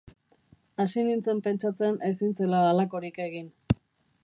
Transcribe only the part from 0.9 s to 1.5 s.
nintzen